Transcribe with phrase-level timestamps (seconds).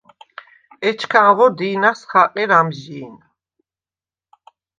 [0.87, 3.15] ეჩქანღო დი̄ნას ხაყერ ამჟი̄ნ.